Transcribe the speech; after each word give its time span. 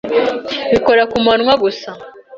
Bakora 0.71 1.03
kumanywa 1.11 1.53
gusa. 1.63 1.89